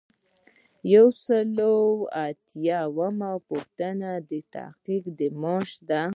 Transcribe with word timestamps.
یو 0.93 1.07
سل 1.23 1.55
او 1.71 1.77
اتلسمه 2.25 3.31
پوښتنه 3.49 4.09
د 4.29 4.31
تحقیق 4.55 5.03
د 5.19 5.21
معاش 5.41 5.71
ده. 5.89 6.01